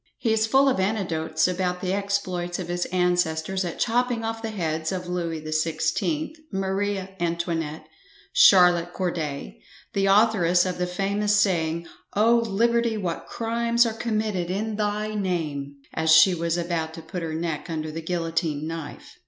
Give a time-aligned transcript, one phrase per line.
[0.17, 4.49] He is full of anecdotes about the exploits of his ancestors at chopping off the
[4.49, 7.85] heads of Louis the XVI, Maria Antonette,
[8.33, 9.61] Charlotte Corday,
[9.93, 11.85] the authoress of the famous saying
[12.15, 12.37] "O!
[12.37, 17.35] liberty, what crimes are committed in thy name," as she was about to put her
[17.35, 19.19] neck under the guillotine knife.